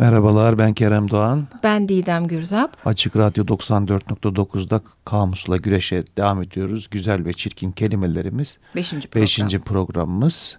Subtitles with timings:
[0.00, 1.46] Merhabalar ben Kerem Doğan.
[1.62, 2.76] Ben Didem Gürzap.
[2.84, 6.88] Açık Radyo 94.9'da Kamus'la güreşe devam ediyoruz.
[6.90, 8.58] Güzel ve çirkin kelimelerimiz.
[8.76, 9.22] Beşinci program.
[9.22, 10.58] Beşinci programımız.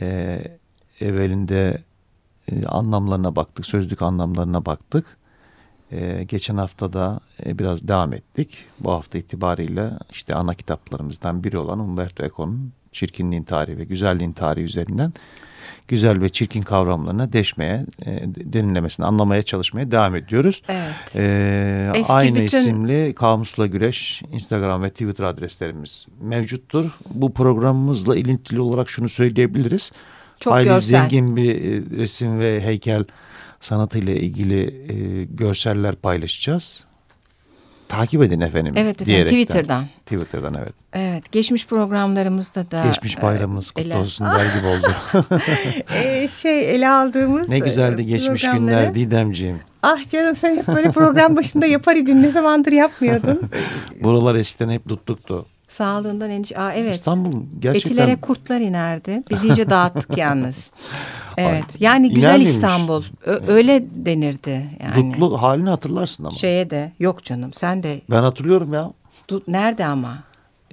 [0.00, 0.42] Ee,
[1.00, 1.82] evvelinde
[2.48, 5.16] e, anlamlarına baktık, sözlük anlamlarına baktık.
[5.92, 8.64] Ee, geçen hafta da e, biraz devam ettik.
[8.80, 14.64] Bu hafta itibariyle işte ana kitaplarımızdan biri olan Umberto Eco'nun Çirkinliğin Tarihi ve Güzelliğin Tarihi
[14.64, 15.12] üzerinden
[15.88, 20.62] güzel ve çirkin kavramlarına deşmeye, e, derinlemesine anlamaya çalışmaya devam ediyoruz.
[20.68, 21.16] Evet.
[21.16, 22.44] Ee, aynı bütün...
[22.44, 26.90] isimli Kamusla Güreş Instagram ve Twitter adreslerimiz mevcuttur.
[27.10, 29.92] Bu programımızla ilintili olarak şunu söyleyebiliriz.
[30.40, 30.88] Çok Hayli görsel.
[30.88, 33.04] zengin bir e, resim ve heykel
[33.60, 36.84] sanatıyla ilgili e, görseller paylaşacağız.
[37.92, 38.74] Takip edin efendim.
[38.76, 39.84] Evet efendim Twitter'dan.
[40.06, 40.72] Twitter'dan evet.
[40.92, 42.84] Evet geçmiş programlarımızda da.
[42.84, 43.96] Geçmiş e, bayramımız e, kutlu ele...
[43.96, 44.94] olsun der gibi oldu.
[46.04, 49.60] e, şey ele aldığımız Ne güzeldi geçmiş günler Didemciğim.
[49.82, 53.40] Ah canım sen hep böyle program başında yapar idin ne zamandır yapmıyordun.
[54.02, 55.46] Buralar eskiden hep tutluktu.
[55.68, 56.58] Sağlığından endişe.
[56.58, 56.94] Aa, evet.
[56.94, 57.90] İstanbul gerçekten...
[57.90, 59.22] Etilere kurtlar inerdi.
[59.30, 60.72] Biz iyice dağıttık yalnız.
[61.36, 61.80] Evet.
[61.80, 63.02] Yani güzel İner İstanbul.
[63.24, 64.70] Ö öyle denirdi.
[64.82, 65.12] Yani.
[65.12, 66.34] Dutlu halini hatırlarsın ama.
[66.36, 66.92] Şeye de.
[66.98, 68.00] Yok canım sen de.
[68.10, 68.92] Ben hatırlıyorum ya.
[69.28, 70.24] Dut, nerede ama?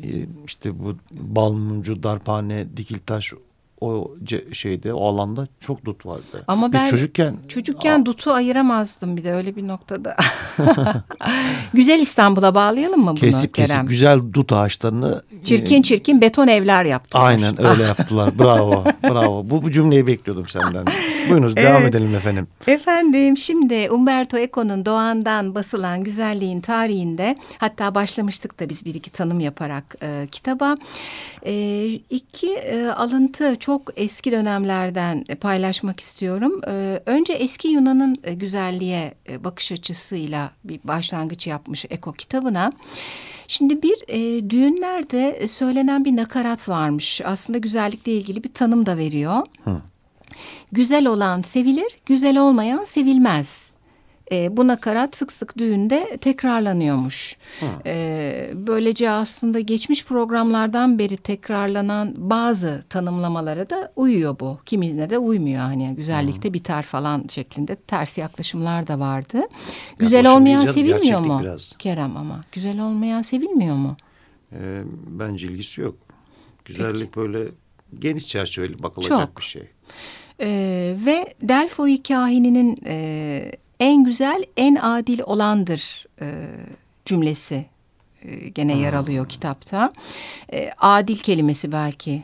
[0.04, 3.34] Ee, işte bu Balmumcu, Darphane, Dikiltaş
[3.82, 4.12] o
[4.54, 6.44] şeyde o alanda çok dut vardı.
[6.48, 10.16] Ama Biz ben çocukken çocukken dutu ayıramazdım bir de öyle bir noktada.
[11.74, 13.68] güzel İstanbul'a bağlayalım mı bunu kesip, Kerem?
[13.68, 17.26] Kesip güzel dut ağaçlarını çirkin çirkin beton evler yaptılar.
[17.26, 18.40] Aynen öyle yaptılar.
[18.40, 18.84] Bravo.
[19.04, 19.46] bravo.
[19.50, 20.86] Bu, bu cümleyi bekliyordum senden.
[21.30, 21.68] Buyurunuz evet.
[21.68, 22.48] devam edelim efendim.
[22.68, 29.40] Efendim şimdi Umberto Eco'nun Doğan'dan basılan güzelliğin tarihinde hatta başlamıştık da biz bir iki tanım
[29.40, 30.76] yaparak e, kitaba.
[31.46, 36.62] E, iki e, alıntı çok çok eski dönemlerden paylaşmak istiyorum.
[36.68, 42.72] Ee, önce eski Yunan'ın e, güzelliğe e, bakış açısıyla bir başlangıç yapmış Eko kitabına.
[43.48, 47.22] Şimdi bir e, düğünlerde söylenen bir nakarat varmış.
[47.26, 49.42] Aslında güzellikle ilgili bir tanım da veriyor.
[49.64, 49.82] Hı.
[50.72, 53.69] Güzel olan sevilir, güzel olmayan sevilmez
[54.32, 57.38] e, bu nakarat sık sık düğünde tekrarlanıyormuş.
[57.86, 64.60] E, böylece aslında geçmiş programlardan beri tekrarlanan bazı tanımlamalara da uyuyor bu.
[64.66, 66.54] Kimine de uymuyor hani güzellikte Hı.
[66.54, 69.38] biter falan şeklinde ters yaklaşımlar da vardı.
[69.38, 69.48] Ya
[69.98, 71.76] güzel olmayan sevilmiyor mu biraz.
[71.80, 72.44] Kerem ama?
[72.52, 73.98] Güzel olmayan sevilmiyor mu?
[74.52, 75.96] E, bence ilgisi yok.
[76.66, 77.16] Güzellik Peki.
[77.16, 77.52] böyle
[78.00, 79.38] geniş çerçeveli bakılacak Çok.
[79.38, 79.68] bir şey.
[80.42, 86.46] Ee, ve Delphi kahininin e, en güzel, en adil olandır e,
[87.06, 87.66] cümlesi
[88.24, 89.00] e, gene yer hmm.
[89.00, 89.94] alıyor kitapta.
[90.54, 92.24] E, adil kelimesi belki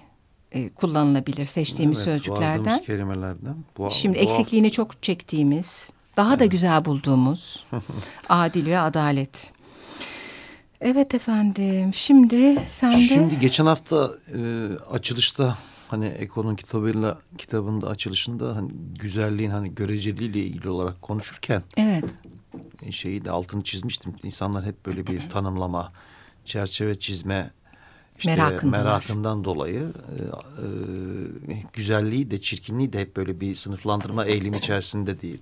[0.51, 2.79] e, kullanılabilir seçtiğimiz evet, sözcüklerden.
[2.79, 3.55] kelimelerden.
[3.77, 6.39] Bu, Şimdi bu eksikliğini çok çektiğimiz, daha evet.
[6.39, 7.65] da güzel bulduğumuz
[8.29, 9.51] adil ve adalet.
[10.81, 11.93] Evet efendim.
[11.93, 12.99] Şimdi sen de...
[12.99, 14.39] Şimdi geçen hafta e,
[14.91, 22.03] açılışta hani Eko'nun kitabıyla kitabında açılışında hani güzelliğin hani göreceliğiyle ilgili olarak konuşurken evet.
[22.81, 24.15] E, şeyi de altını çizmiştim.
[24.23, 25.91] İnsanlar hep böyle bir tanımlama,
[26.45, 27.51] çerçeve çizme
[28.17, 35.21] işte merakından dolayı e, e, güzelliği de çirkinliği de hep böyle bir sınıflandırma eğilimi içerisinde
[35.21, 35.41] değil.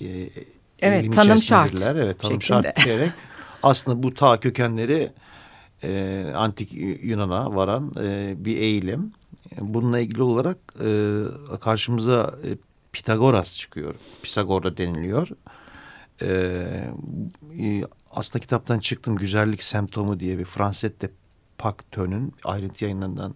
[0.00, 0.28] E,
[0.78, 1.82] evet tanım şart.
[1.82, 2.72] Evet tanım şeklinde.
[2.74, 3.12] şart diyerek
[3.62, 5.12] aslında bu ta kökenleri
[5.84, 6.72] e, antik
[7.02, 9.12] Yunan'a varan e, bir eğilim.
[9.60, 12.48] Bununla ilgili olarak e, karşımıza e,
[12.92, 13.94] Pitagoras çıkıyor.
[14.22, 15.28] Pisagor'da deniliyor.
[16.22, 16.28] E,
[17.60, 21.10] e, aslında kitaptan çıktım Güzellik Semptomu diye bir Fransette
[21.58, 23.34] Pacteu'nun ayrıntı yayınlarından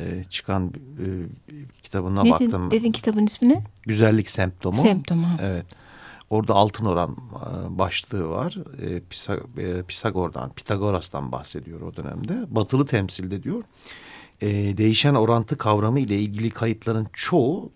[0.00, 1.06] e, çıkan e,
[1.82, 2.70] kitabına ne baktım.
[2.70, 3.62] Dedin kitabın ismini?
[3.82, 4.78] Güzellik Semptomu.
[4.78, 5.26] Semptomu.
[5.40, 5.66] Evet.
[6.32, 8.56] Orada altın oran e, başlığı var.
[8.82, 9.02] E,
[9.62, 12.54] e, Pisagor'dan, Pitagoras'tan bahsediyor o dönemde.
[12.54, 13.64] Batılı temsilde diyor.
[14.76, 17.70] Değişen orantı kavramı ile ilgili kayıtların çoğu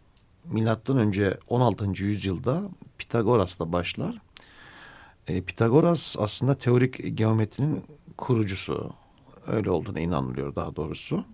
[0.44, 2.04] milattan önce 16.
[2.04, 2.62] yüzyılda
[2.98, 4.18] Pitagoras'la başlar.
[5.26, 7.84] Pitagoras aslında teorik geometrinin
[8.16, 8.92] kurucusu.
[9.46, 11.24] Öyle olduğuna inanılıyor daha doğrusu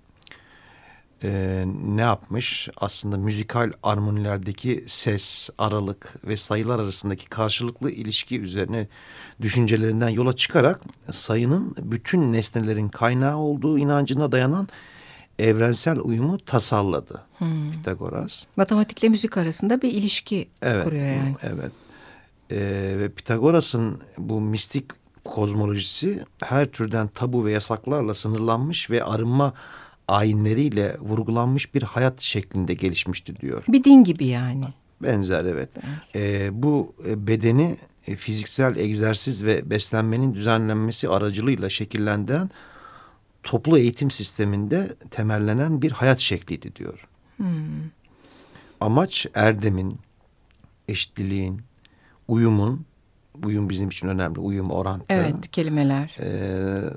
[1.25, 2.69] e, ne yapmış?
[2.77, 8.89] Aslında müzikal armonilerdeki ses, aralık ve sayılar arasındaki karşılıklı ilişki üzerine
[9.41, 10.81] düşüncelerinden yola çıkarak
[11.13, 14.69] sayının bütün nesnelerin kaynağı olduğu inancına dayanan
[15.39, 17.73] evrensel uyumu tasarladı hmm.
[17.73, 18.45] Pitagoras.
[18.57, 21.37] Matematikle müzik arasında bir ilişki evet, kuruyor yani.
[21.43, 21.73] Evet.
[22.51, 24.85] Ee, ve Pitagoras'ın bu mistik
[25.25, 29.53] kozmolojisi her türden tabu ve yasaklarla sınırlanmış ve arınma
[30.12, 33.64] ayinleriyle vurgulanmış bir hayat şeklinde gelişmişti diyor.
[33.69, 34.64] Bir din gibi yani.
[35.03, 35.69] Benzer evet.
[36.14, 37.76] E, bu bedeni
[38.06, 42.50] e, fiziksel egzersiz ve beslenmenin düzenlenmesi aracılığıyla şekillendiren
[43.43, 47.08] toplu eğitim sisteminde temellenen bir hayat şekliydi diyor.
[47.37, 47.47] Hmm.
[48.81, 49.99] Amaç erdemin,
[50.88, 51.61] eşitliliğin,
[52.29, 52.87] uyumun,
[53.44, 55.05] uyum bizim için önemli, uyum, orantı.
[55.08, 56.17] Evet, kelimeler.
[56.20, 56.31] E,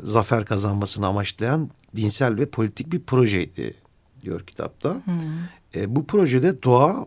[0.04, 3.74] zafer kazanmasını amaçlayan dinsel ve politik bir projeydi
[4.22, 4.94] diyor kitapta.
[4.94, 5.14] Hmm.
[5.76, 7.06] E, bu projede doğa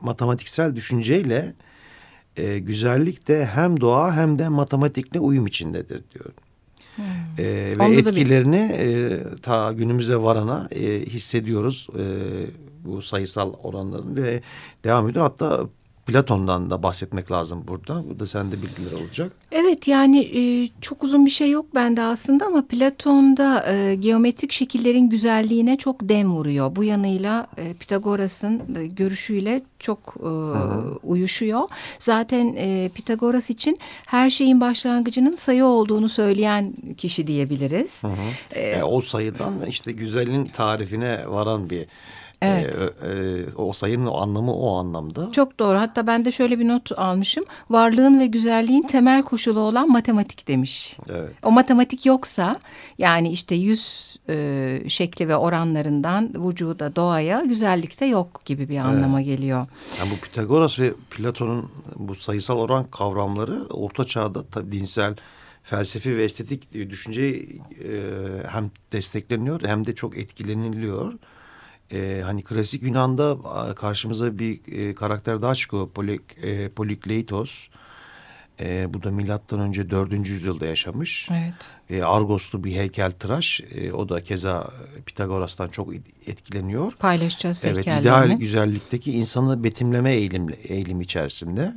[0.00, 1.54] matematiksel düşünceyle
[2.36, 6.30] e, güzellik de hem doğa hem de matematikle uyum içindedir diyor.
[6.96, 7.04] Hmm.
[7.38, 7.44] E,
[7.78, 9.10] ve Onda etkilerini bir...
[9.10, 12.04] e, ta günümüze varana e, hissediyoruz e,
[12.84, 14.42] bu sayısal oranların ve
[14.84, 15.24] devam ediyor.
[15.24, 15.66] Hatta
[16.06, 18.08] Platon'dan da bahsetmek lazım burada.
[18.08, 19.32] Burada sende bilgiler olacak.
[19.52, 25.10] Evet yani e, çok uzun bir şey yok bende aslında ama Platon'da e, geometrik şekillerin
[25.10, 26.76] güzelliğine çok dem vuruyor.
[26.76, 30.30] Bu yanıyla e, Pitagoras'ın e, görüşüyle çok e,
[31.02, 31.62] uyuşuyor.
[31.98, 38.04] Zaten e, Pitagoras için her şeyin başlangıcının sayı olduğunu söyleyen kişi diyebiliriz.
[38.04, 38.58] Hı hı.
[38.58, 41.86] E, e, o sayıdan işte güzelin tarifine varan bir
[42.42, 42.74] Evet.
[43.02, 45.32] E, e, o sayının o anlamı o anlamda.
[45.32, 45.78] Çok doğru.
[45.78, 47.44] Hatta ben de şöyle bir not almışım.
[47.70, 50.96] Varlığın ve güzelliğin temel koşulu olan matematik demiş.
[51.08, 51.30] Evet.
[51.42, 52.56] O matematik yoksa
[52.98, 59.20] yani işte yüz e, şekli ve oranlarından vücuda, doğaya güzellik de yok gibi bir anlama
[59.20, 59.36] evet.
[59.36, 59.66] geliyor.
[59.98, 65.14] Yani bu Pitagoras ve Platon'un bu sayısal oran kavramları Orta Çağ'da tabii dinsel
[65.62, 68.02] felsefi ve estetik düşünceyi e,
[68.48, 71.12] hem destekleniyor hem de çok etkileniliyor
[71.92, 73.36] e, hani klasik Yunan'da
[73.74, 75.88] karşımıza bir e, karakter daha çıkıyor.
[75.88, 77.68] Polik, e, Polikleitos.
[78.60, 81.28] E, bu da milattan önce dördüncü yüzyılda yaşamış.
[81.30, 81.54] Evet.
[81.90, 83.60] E, Argoslu bir heykel tıraş.
[83.74, 84.70] E, o da keza
[85.06, 85.94] Pitagoras'tan çok
[86.26, 86.92] etkileniyor.
[86.92, 88.02] Paylaşacağız evet, heykellerini.
[88.02, 91.72] ideal güzellikteki insanı betimleme eğilim, eğilim içerisinde.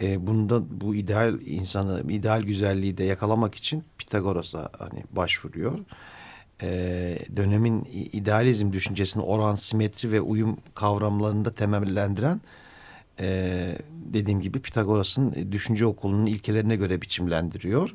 [0.00, 5.78] E, bunda bu ideal insanı, ideal güzelliği de yakalamak için Pitagoras'a hani başvuruyor
[6.62, 6.68] e,
[7.36, 12.40] dönemin idealizm düşüncesini oran, simetri ve uyum kavramlarında temellendiren
[13.20, 17.94] e, dediğim gibi Pitagoras'ın düşünce okulunun ilkelerine göre biçimlendiriyor.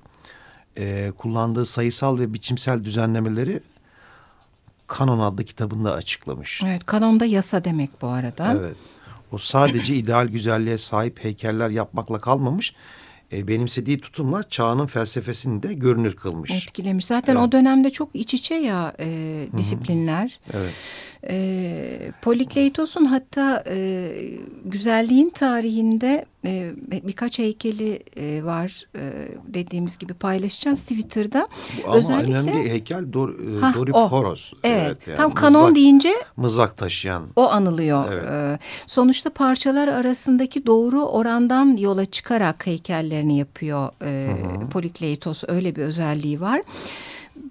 [0.77, 3.59] E, kullandığı sayısal ve biçimsel düzenlemeleri
[4.91, 6.61] Kanon adlı kitabında açıklamış.
[6.65, 8.53] Evet, kanonda yasa demek bu arada.
[8.59, 8.75] Evet.
[9.31, 12.75] O sadece ideal güzelliğe sahip heykeller yapmakla kalmamış
[13.31, 16.51] e, benimsediği tutumla çağının felsefesini de görünür kılmış.
[16.51, 17.05] Etkilemiş.
[17.05, 17.47] Zaten evet.
[17.47, 20.39] o dönemde çok iç içe ya e, disiplinler.
[20.51, 20.61] Hı hı.
[20.61, 20.73] Evet.
[21.29, 24.11] E, Polikleitos'un hatta e,
[24.65, 31.47] güzelliğin tarihinde e, birkaç heykeli e, var e, dediğimiz gibi paylaşacağız Twitter'da.
[31.85, 34.53] Ama Özellikle, önemli heykel Dor, e, ha, Doriporos.
[34.63, 37.27] Evet, evet yani tam kanon mızrak, deyince mızrak taşıyan.
[37.35, 38.13] O anılıyor.
[38.13, 38.25] Evet.
[38.27, 44.29] E, sonuçta parçalar arasındaki doğru orandan yola çıkarak heykellerini yapıyor e,
[44.71, 45.43] Polikleitos.
[45.47, 46.61] Öyle bir özelliği var.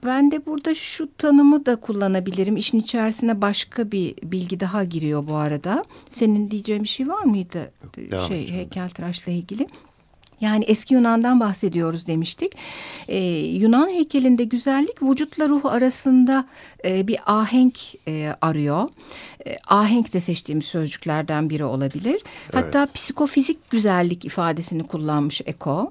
[0.04, 2.56] Ben de burada şu tanımı da kullanabilirim.
[2.56, 5.84] İşin içerisine başka bir bilgi daha giriyor bu arada.
[6.08, 7.72] Senin diyeceğin bir şey var mıydı?
[7.96, 9.66] Devam şey heykeltıraşla ilgili.
[10.40, 12.52] Yani eski Yunan'dan bahsediyoruz demiştik.
[13.08, 16.44] Ee, Yunan heykelinde güzellik vücutla ruh arasında
[16.84, 18.88] e, bir ahenk e, arıyor.
[19.46, 22.22] E, ahenk de seçtiğimiz sözcüklerden biri olabilir.
[22.52, 22.54] Evet.
[22.54, 25.90] Hatta psikofizik güzellik ifadesini kullanmış Eko.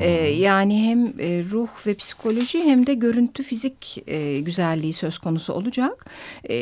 [0.00, 5.52] Ee, yani hem e, ruh ve psikoloji hem de görüntü fizik e, güzelliği söz konusu
[5.52, 6.06] olacak.
[6.50, 6.56] E,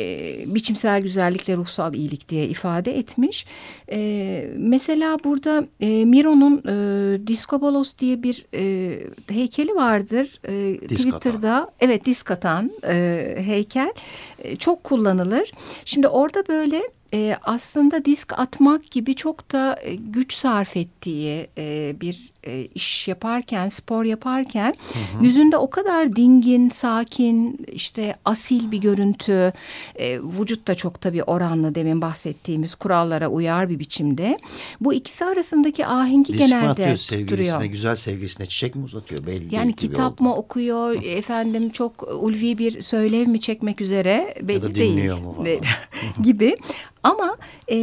[0.55, 3.45] biçimsel güzellikle ruhsal iyilik diye ifade etmiş.
[3.91, 10.39] E, mesela burada e, Miro'nun e, Diskobolos diye bir e, heykeli vardır.
[10.47, 13.93] E, Twitter'da evet disk atan e, heykel
[14.39, 15.51] e, çok kullanılır.
[15.85, 16.81] Şimdi orada böyle
[17.13, 23.07] e, aslında disk atmak gibi çok da e, güç sarf ettiği e, bir e, iş
[23.07, 25.23] yaparken, spor yaparken hı hı.
[25.25, 29.53] yüzünde o kadar dingin, sakin, işte asil bir görüntü,
[29.95, 34.37] e, vücut da çok tabii oranlı demin bahsettiğimiz kurallara uyar bir biçimde.
[34.81, 37.63] Bu ikisi arasındaki ahengi Disk genelde atıyor sevgilisine, duruyor.
[37.63, 41.01] Güzel sevgilisine çiçek mi uzatıyor belli Yani kitap mı okuyor, hı.
[41.01, 45.11] efendim çok ulvi bir söylev mi çekmek üzere belli ya da değil.
[45.11, 45.45] Mu
[46.23, 46.57] gibi.
[47.03, 47.37] Ama
[47.71, 47.77] e,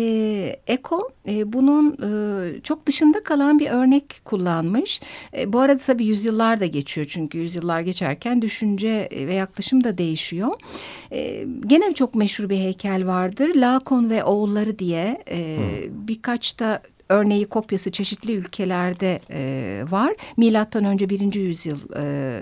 [0.66, 5.00] Eko e, bunun e, çok dışında kalan bir örnek kullanmış.
[5.36, 10.50] E, bu arada tabii yüzyıllar da geçiyor çünkü yüzyıllar geçerken düşünce ve yaklaşım da değişiyor.
[11.12, 13.54] E, gene çok meşhur bir heykel vardır.
[13.54, 20.14] Lakon ve oğulları diye e, birkaç da örneği kopyası çeşitli ülkelerde e, var.
[20.36, 22.40] Milattan önce birinci yüzyıl e,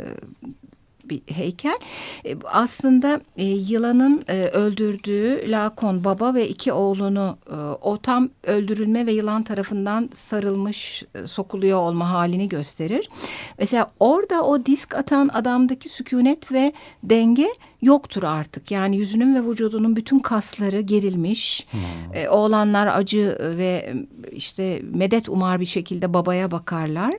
[1.11, 1.79] bir heykel.
[2.25, 7.39] E, aslında e, yılanın e, öldürdüğü Lakon baba ve iki oğlunu
[7.83, 13.11] o tam öldürülme ve yılan tarafından sarılmış sokuluyor olma halini gösterir.
[13.59, 16.73] Mesela orada o disk atan adamdaki sükunet ve
[17.03, 17.49] denge
[17.83, 18.71] yoktur artık.
[18.71, 21.67] Yani yüzünün ve vücudunun bütün kasları gerilmiş.
[21.71, 21.81] Hmm.
[22.15, 23.95] E, oğlanlar acı ve
[24.33, 27.15] işte medet umar bir şekilde babaya bakarlar.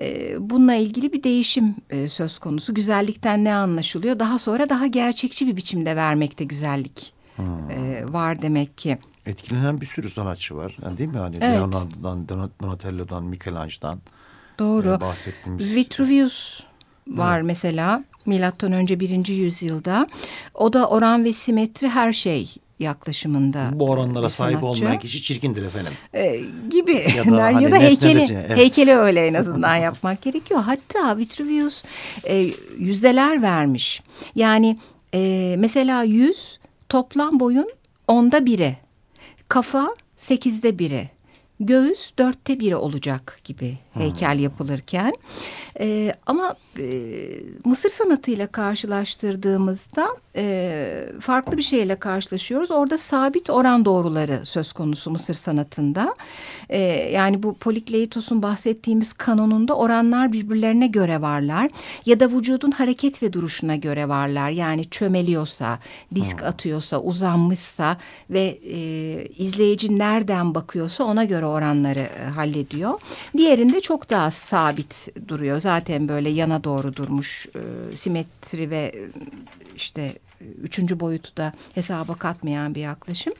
[0.00, 2.74] E, bununla ilgili bir değişim e, söz konusu.
[2.74, 4.18] Güzellikten ne anlaşılıyor?
[4.18, 7.70] Daha sonra daha gerçekçi bir biçimde vermekte güzellik hmm.
[7.70, 8.98] e, var demek ki.
[9.26, 10.76] Etkilenen bir sürü sanatçı var.
[10.84, 11.18] Yani değil mi?
[11.18, 11.58] Hani evet.
[11.58, 12.28] Leonardo'dan,
[12.62, 14.00] Donatello'dan, Michelangelo'dan
[14.58, 14.92] Doğru.
[14.92, 15.74] E, bahsettiğimiz.
[15.74, 16.60] Vitruvius
[17.08, 17.46] var evet.
[17.46, 20.06] mesela milattan önce birinci yüzyılda.
[20.54, 23.68] O da oran ve simetri her şey yaklaşımında.
[23.72, 25.92] Bu oranlara sahip olmayan kişi çirkindir efendim.
[26.14, 26.40] Ee,
[26.70, 28.56] gibi ya da, hani ya da heykeli, evet.
[28.56, 30.60] heykeli öyle en azından yapmak gerekiyor.
[30.60, 31.84] Hatta Vitruvius
[32.24, 34.02] e, yüzdeler vermiş.
[34.34, 34.78] Yani
[35.14, 37.70] e, mesela yüz toplam boyun
[38.08, 38.76] onda biri,
[39.48, 41.10] kafa sekizde biri,
[41.60, 45.12] göğüs dörtte biri olacak gibi heykel yapılırken.
[45.80, 47.10] E, ama e,
[47.64, 52.70] Mısır sanatıyla karşılaştırdığımızda e, farklı bir şeyle karşılaşıyoruz.
[52.70, 56.14] Orada sabit oran doğruları söz konusu Mısır sanatında.
[56.68, 56.78] E,
[57.12, 61.70] yani bu Polikleitos'un bahsettiğimiz kanonunda oranlar birbirlerine göre varlar.
[62.06, 64.50] Ya da vücudun hareket ve duruşuna göre varlar.
[64.50, 65.78] Yani çömeliyorsa,
[66.14, 66.48] disk hmm.
[66.48, 67.96] atıyorsa, uzanmışsa
[68.30, 68.78] ve e,
[69.26, 73.00] izleyici nereden bakıyorsa ona göre oranları e, hallediyor.
[73.36, 75.58] Diğerinde çok daha sabit duruyor.
[75.58, 79.00] Zaten böyle yana doğru durmuş e, simetri ve e,
[79.76, 80.12] işte
[80.62, 83.32] üçüncü boyutu da hesaba katmayan bir yaklaşım.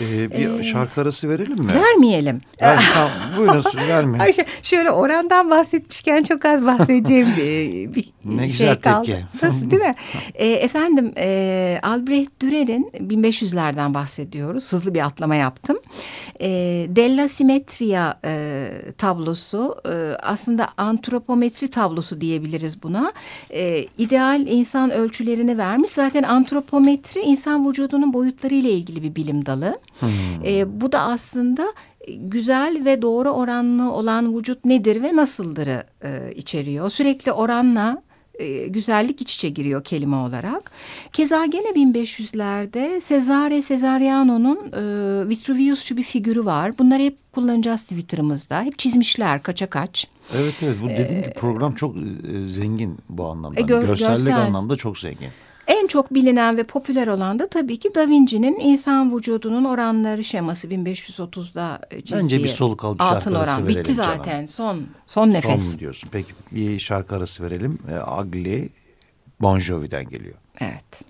[0.00, 1.72] Ee, bir ee, şarkı arası verelim mi?
[1.74, 2.40] Vermeyelim.
[2.62, 4.18] Ver, tamam, buyurun vermeyin.
[4.24, 9.06] Ayşe, şöyle orandan bahsetmişken çok az bahsedeceğim bir, bir ne şey güzel kaldı.
[9.06, 9.46] Tepki.
[9.46, 9.94] Nasıl değil mi?
[10.34, 14.72] e, efendim e, Albrecht Dürer'in 1500'lerden bahsediyoruz.
[14.72, 15.78] Hızlı bir atlama yaptım.
[16.40, 16.48] E,
[16.88, 18.68] Della Simetria e,
[18.98, 23.12] tablosu e, aslında antropometri tablosu diyebiliriz buna.
[23.50, 25.90] E, ideal insan ölçülerini vermiş.
[25.90, 29.78] Zaten antropometri insan vücudunun boyutları ile ilgili bir bilim dalı.
[30.00, 30.08] Hmm.
[30.44, 31.72] E, bu da aslında
[32.08, 36.90] güzel ve doğru oranlı olan vücut nedir ve nasıldırı e, içeriyor.
[36.90, 38.02] Sürekli oranla
[38.40, 40.70] e, güzellik iç içe giriyor kelime olarak.
[41.12, 46.78] Keza gene 1500'lerde Cesare Cesariano'nun e, Vitruviusçu bir figürü var.
[46.78, 48.62] Bunları hep kullanacağız Twitter'ımızda.
[48.62, 50.08] Hep çizmişler kaça kaç.
[50.34, 53.60] Evet evet bu dediğim ee, gibi program çok e, zengin bu anlamda.
[53.60, 54.40] E, gör, Görsellik görsel.
[54.40, 55.30] anlamda çok zengin.
[55.70, 60.68] En çok bilinen ve popüler olan da tabii ki Da Vinci'nin insan vücudunun oranları şeması
[60.68, 62.22] 1530'da çizdiği.
[62.22, 63.68] Bence bir soluk al bir altın şarkı oran.
[63.68, 64.48] Bitti zaten canım.
[64.48, 65.64] son son nefes.
[65.64, 66.08] Son mu diyorsun?
[66.12, 67.78] Peki bir şarkı arası verelim.
[67.90, 68.68] E, Ugly
[69.40, 70.34] Bon Jovi'den geliyor.
[70.60, 71.09] Evet.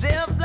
[0.00, 0.37] yourself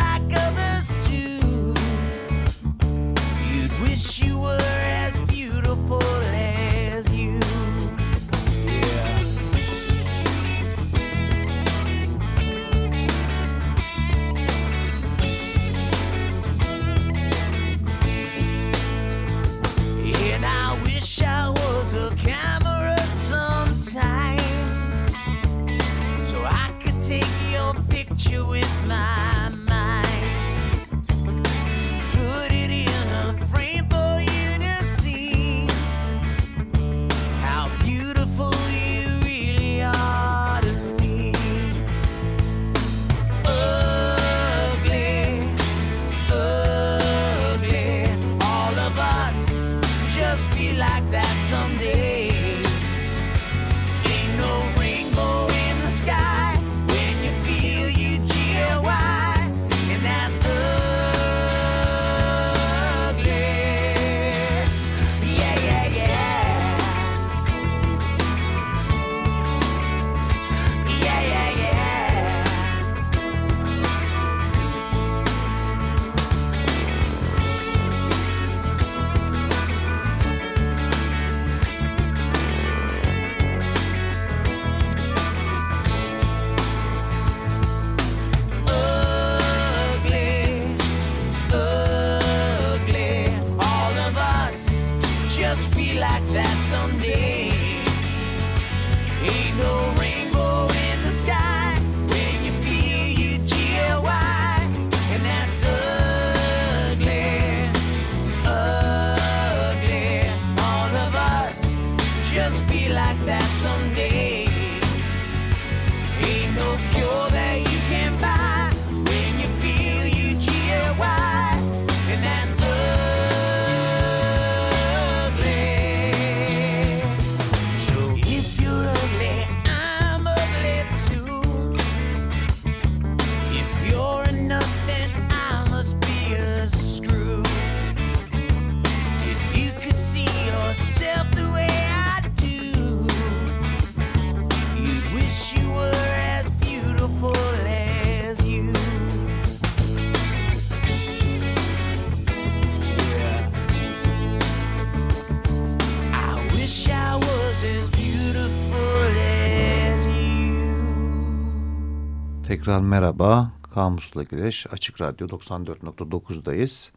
[162.47, 163.51] Tekrar merhaba.
[163.73, 166.89] Kamusla Güreş Açık Radyo 94.9'dayız.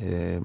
[0.00, 0.38] Ee,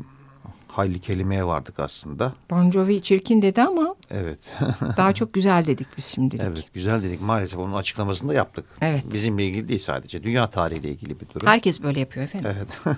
[0.67, 2.33] hayli kelimeye vardık aslında.
[2.49, 4.39] Bon Jovi çirkin dedi ama Evet.
[4.97, 6.43] daha çok güzel dedik biz şimdilik.
[6.43, 7.21] evet güzel dedik.
[7.21, 8.65] Maalesef onun açıklamasını da yaptık.
[8.81, 9.03] Evet.
[9.13, 10.23] Bizimle ilgili değil sadece.
[10.23, 11.47] Dünya tarihiyle ilgili bir durum.
[11.47, 12.51] Herkes böyle yapıyor efendim.
[12.55, 12.97] Evet.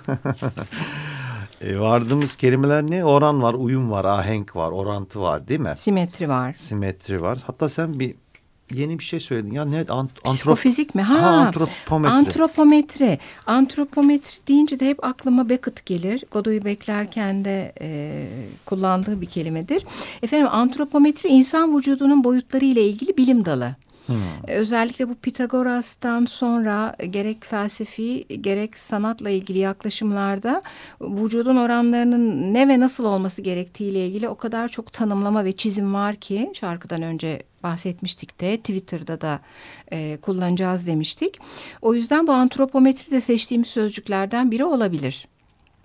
[1.60, 3.04] e, vardığımız kelimeler ne?
[3.04, 5.74] Oran var, uyum var, ahenk var, orantı var değil mi?
[5.76, 6.52] Simetri var.
[6.52, 7.38] Simetri var.
[7.46, 8.14] Hatta sen bir
[8.74, 9.50] yeni bir şey söyledin.
[9.50, 9.84] Ya ne?
[9.88, 11.02] Ant Psikofizik mi?
[11.02, 12.14] Ha, Ha, antropometri.
[12.14, 13.18] Antropometri.
[13.46, 16.24] Antropometri deyince de hep aklıma Beckett gelir.
[16.30, 18.26] Godoy'u beklerken de e,
[18.66, 19.86] kullandığı bir kelimedir.
[20.22, 23.76] Efendim antropometri insan vücudunun boyutları ile ilgili bilim dalı.
[24.48, 30.62] E, Özellikle bu Pitagoras'tan sonra gerek felsefi gerek sanatla ilgili yaklaşımlarda
[31.00, 35.94] vücudun oranlarının ne ve nasıl olması gerektiği ile ilgili o kadar çok tanımlama ve çizim
[35.94, 39.40] var ki şarkıdan önce bahsetmiştik de Twitter'da da
[39.92, 41.38] e, kullanacağız demiştik.
[41.82, 45.28] O yüzden bu antropometri de seçtiğimiz sözcüklerden biri olabilir.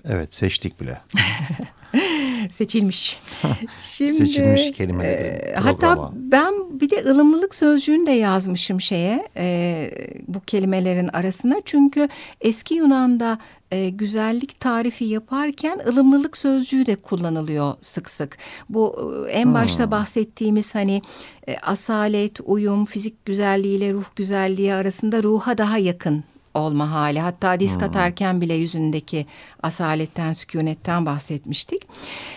[0.06, 1.02] Evet seçtik bile.
[2.52, 3.20] Seçilmiş.
[3.84, 9.90] Şimdi, Seçilmiş kelimeleri e, hatta ben bir de ılımlılık sözcüğünü de yazmışım şeye e,
[10.28, 11.56] bu kelimelerin arasına.
[11.66, 12.10] Çünkü
[12.42, 13.40] eski Yunan'da
[13.72, 18.38] e, güzellik tarifi yaparken ılımlılık sözcüğü de kullanılıyor sık sık.
[18.70, 21.02] Bu e, en başta bahsettiğimiz hani
[21.48, 26.24] e, asalet, uyum, fizik güzelliğiyle ruh güzelliği arasında ruha daha yakın
[26.54, 27.20] olma hali.
[27.20, 29.26] Hatta disk atarken bile yüzündeki
[29.64, 31.88] asaletten, sükunetten bahsetmiştik.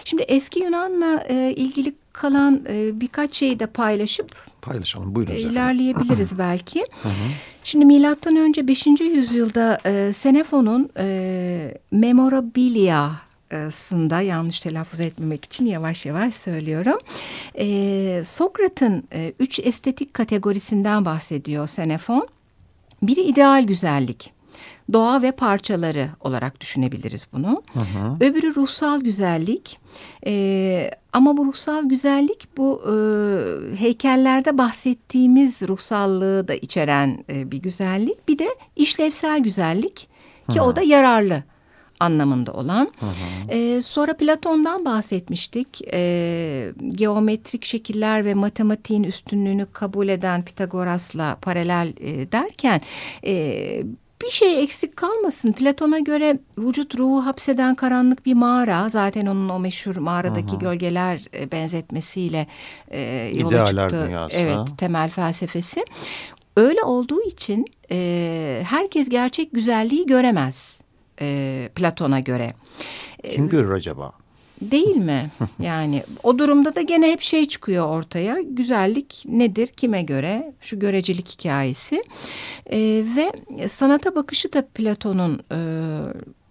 [0.05, 5.33] Şimdi eski Yunan'la e, ilgili kalan e, birkaç şeyi de paylaşıp Paylaşalım buyurun.
[5.33, 6.85] e, ilerleyebiliriz belki.
[7.65, 8.87] Şimdi milattan önce 5.
[8.87, 16.99] yüzyılda e, Xenofon'un e, Memorabilia'sında yanlış telaffuz etmemek için yavaş yavaş söylüyorum.
[17.59, 22.29] E, Sokrat'ın e, üç estetik kategorisinden bahsediyor Xenofon.
[23.03, 24.33] Biri ideal güzellik.
[24.93, 27.63] Doğa ve parçaları olarak düşünebiliriz bunu.
[28.21, 29.79] Öbürü ruhsal güzellik.
[30.27, 32.93] Ee, ama bu ruhsal güzellik bu e,
[33.77, 38.29] heykellerde bahsettiğimiz ruhsallığı da içeren e, bir güzellik.
[38.29, 40.09] Bir de işlevsel güzellik
[40.51, 41.43] ki o da yararlı
[42.01, 42.93] anlamında olan.
[43.49, 45.81] Ee, sonra Platon'dan bahsetmiştik.
[45.93, 52.81] Ee, geometrik şekiller ve matematiğin üstünlüğünü kabul eden Pitagoras'la paralel e, derken...
[53.27, 53.83] E,
[54.23, 55.53] bir şey eksik kalmasın.
[55.53, 58.89] Platon'a göre vücut ruhu hapseden karanlık bir mağara.
[58.89, 62.47] Zaten onun o meşhur mağaradaki gölgeler e, benzetmesiyle
[62.91, 63.01] e,
[63.35, 64.07] yola İdealler çıktı.
[64.07, 64.65] dünyası, Evet, ha?
[64.79, 65.85] temel felsefesi.
[66.57, 70.81] Öyle olduğu için e, herkes gerçek güzelliği göremez
[71.21, 72.55] e, Platon'a göre.
[73.35, 74.13] Kim görür acaba?
[74.61, 75.31] Değil mi?
[75.61, 78.41] Yani o durumda da gene hep şey çıkıyor ortaya.
[78.41, 79.67] Güzellik nedir?
[79.67, 80.53] Kime göre?
[80.61, 82.03] Şu görecelik hikayesi.
[82.67, 82.79] E,
[83.17, 83.33] ve
[83.69, 85.59] sanata bakışı da Platon'un e,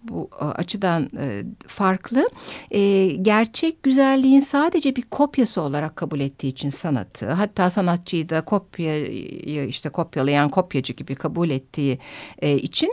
[0.08, 2.28] bu e, açıdan e, farklı.
[2.70, 9.68] E, gerçek güzelliğin sadece bir kopyası olarak kabul ettiği için sanatı, hatta sanatçıyı da kopyayı
[9.68, 11.98] işte kopyalayan kopyacı gibi kabul ettiği
[12.42, 12.92] için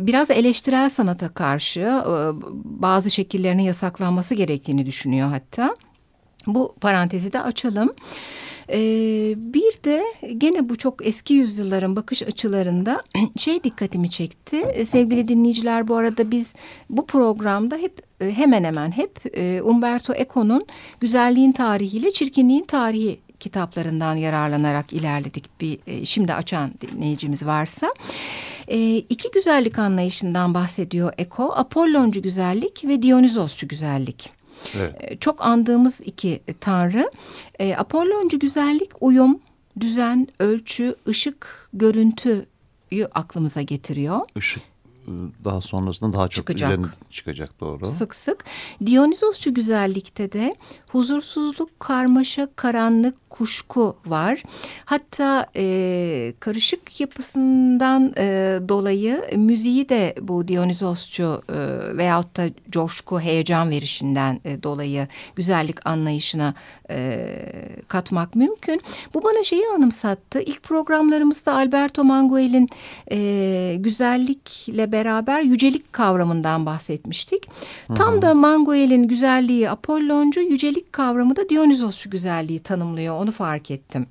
[0.00, 2.02] biraz eleştirel sanata karşı
[2.64, 5.74] bazı şekillerinin yasaklanması gerektiğini düşünüyor hatta.
[6.48, 7.94] Bu parantezi de açalım.
[8.70, 10.04] Ee, bir de
[10.38, 13.02] gene bu çok eski yüzyılların bakış açılarında
[13.38, 14.56] şey dikkatimi çekti.
[14.56, 16.54] Ee, Sevgili dinleyiciler bu arada biz
[16.90, 20.66] bu programda hep e, hemen hemen hep e, Umberto Eco'nun
[21.00, 25.60] Güzelliğin Tarihi ile Çirkinliğin Tarihi kitaplarından yararlanarak ilerledik.
[25.60, 27.92] Bir e, şimdi açan dinleyicimiz varsa.
[28.68, 31.52] E, iki güzellik anlayışından bahsediyor Eco.
[31.56, 34.37] Apolloncu güzellik ve Dionizosçu güzellik.
[34.76, 34.94] Evet.
[35.00, 37.10] E, çok andığımız iki tanrı.
[37.58, 39.40] E, Apolloncu güzellik uyum,
[39.80, 44.20] düzen, ölçü, ışık, görüntüyü aklımıza getiriyor.
[44.36, 44.62] Işık
[45.44, 46.70] daha sonrasında daha çok Çıkacak.
[46.70, 47.86] üzerine çıkacak doğru.
[47.86, 48.44] Sık sık.
[48.86, 50.56] Dionizosçu güzellikte de
[50.92, 54.42] huzursuzluk, karmaşa, karanlık, kuşku var.
[54.84, 61.56] Hatta e, karışık yapısından e, dolayı müziği de bu Dionizosçu e,
[61.96, 66.54] veyahut da coşku, heyecan verişinden e, dolayı güzellik anlayışına
[66.90, 67.28] e,
[67.88, 68.80] katmak mümkün.
[69.14, 70.40] Bu bana şeyi anımsattı.
[70.40, 72.68] İlk programlarımızda Alberto Manguel'in
[73.10, 74.97] e, güzellikle beraber
[75.42, 77.48] yücelik kavramından bahsetmiştik.
[77.94, 83.20] Tam da Manguel'in güzelliği Apolloncu, yücelik kavramı da Dionizosçu güzelliği tanımlıyor.
[83.20, 84.06] Onu fark ettim.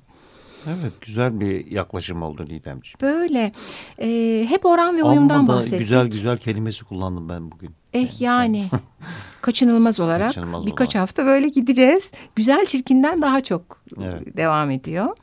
[0.66, 2.96] Evet güzel bir yaklaşım oldu Didemciğim.
[3.00, 3.52] Böyle
[4.00, 5.78] e, hep oran ve uyumdan Amma da bahsettik.
[5.78, 7.70] güzel güzel kelimesi kullandım ben bugün.
[7.94, 8.66] Eh yani
[9.42, 11.02] kaçınılmaz olarak Kaçınılmaz birkaç olarak.
[11.02, 12.10] hafta böyle gideceğiz.
[12.36, 14.36] Güzel çirkinden daha çok Evet.
[14.36, 15.16] devam ediyor.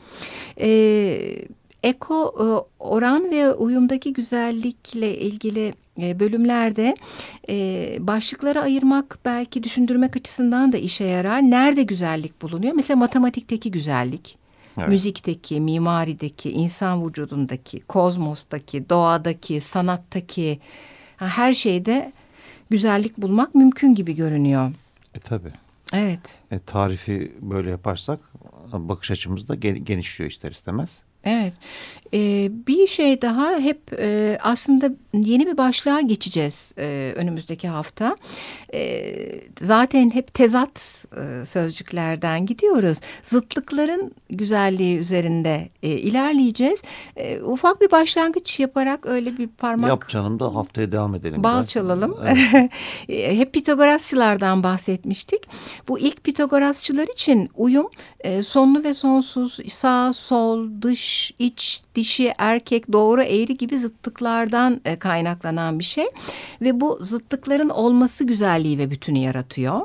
[0.60, 1.46] Ee,
[1.86, 2.46] eko e,
[2.84, 6.96] oran ve uyumdaki güzellikle ilgili e, bölümlerde
[7.50, 11.42] e, başlıkları ayırmak belki düşündürmek açısından da işe yarar.
[11.42, 12.74] Nerede güzellik bulunuyor?
[12.74, 14.38] Mesela matematikteki güzellik.
[14.78, 14.90] Evet.
[14.90, 20.60] Müzikteki, mimarideki, insan vücudundaki, kozmostaki, doğadaki, sanattaki
[21.18, 22.12] her şeyde
[22.70, 24.72] güzellik bulmak mümkün gibi görünüyor.
[25.14, 25.52] E tabii.
[25.94, 26.42] Evet.
[26.52, 28.20] E, tarifi böyle yaparsak
[28.74, 31.04] bakış açımız da genişliyor ister istemez.
[31.26, 31.54] Evet.
[32.14, 38.16] Ee, bir şey daha hep e, aslında yeni bir başlığa geçeceğiz e, önümüzdeki hafta.
[38.74, 39.16] E,
[39.62, 42.98] zaten hep tezat e, sözcüklerden gidiyoruz.
[43.24, 46.84] Zıtlıkların güzelliği üzerinde e, ilerleyeceğiz.
[47.16, 49.90] E, ufak bir başlangıç yaparak öyle bir parmak...
[49.90, 51.44] Yap canım da haftaya devam edelim.
[51.44, 51.68] Bal biraz.
[51.68, 52.18] çalalım.
[52.26, 52.72] Evet.
[53.10, 55.42] E, hep Pitagorasçılardan bahsetmiştik.
[55.88, 62.92] Bu ilk Pitagorasçılar için uyum e, sonlu ve sonsuz sağ, sol, dış, iç, dişi, erkek,
[62.92, 66.06] doğru, eğri gibi zıtlıklardan e, kaynaklanan bir şey.
[66.62, 69.82] Ve bu zıtlıkların olması güzelliği ve bütünü yaratıyor.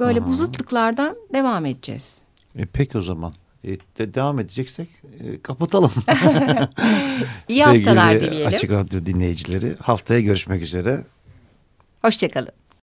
[0.00, 0.26] Böyle Aha.
[0.26, 2.14] bu zıtlıklardan devam edeceğiz.
[2.56, 3.34] E, peki o zaman.
[3.64, 4.88] E, de devam edeceksek
[5.20, 5.92] e, kapatalım.
[7.48, 8.46] İyi haftalar dileyelim.
[8.46, 11.04] Açık Radyo dinleyicileri haftaya görüşmek üzere.
[12.02, 12.52] Hoşçakalın.